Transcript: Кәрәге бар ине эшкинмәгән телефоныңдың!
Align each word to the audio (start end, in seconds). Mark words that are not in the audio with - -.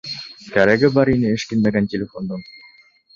Кәрәге 0.53 0.87
бар 0.95 1.11
ине 1.15 1.33
эшкинмәгән 1.39 1.91
телефоныңдың! 1.95 2.43